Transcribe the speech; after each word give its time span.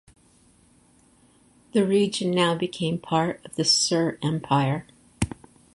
The 1.73 1.85
region 1.85 2.31
now 2.31 2.55
became 2.55 2.97
part 2.97 3.39
of 3.45 3.55
the 3.55 3.63
Sur 3.63 4.17
Empire. 4.23 4.87